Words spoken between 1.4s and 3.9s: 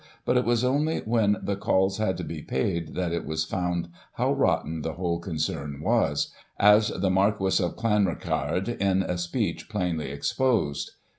the calls had to be paid, that it was found